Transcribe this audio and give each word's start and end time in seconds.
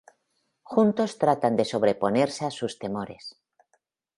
Juntos 0.63 1.13
tratan 1.19 1.55
de 1.55 1.63
sobreponerse 1.65 2.43
a 2.47 2.49
sus 2.49 2.79
temores. 2.79 3.35